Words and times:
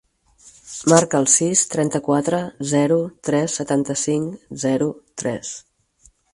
Marca 0.93 1.19
el 1.23 1.27
sis, 1.33 1.61
trenta-quatre, 1.73 2.39
zero, 2.73 2.99
tres, 3.29 3.59
setanta-cinc, 3.61 4.51
zero, 4.67 4.91
tres. 5.25 5.57